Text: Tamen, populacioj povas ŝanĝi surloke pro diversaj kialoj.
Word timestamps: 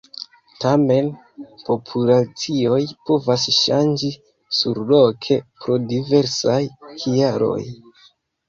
Tamen, 0.63 1.09
populacioj 1.67 2.79
povas 3.11 3.45
ŝanĝi 3.59 4.11
surloke 4.61 5.41
pro 5.61 5.79
diversaj 5.93 6.61
kialoj. 7.05 7.59